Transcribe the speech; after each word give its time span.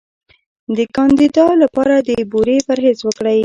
د 0.75 0.77
کاندیدا 0.95 1.47
لپاره 1.61 1.95
د 2.07 2.09
بورې 2.31 2.57
پرهیز 2.67 2.97
وکړئ 3.03 3.39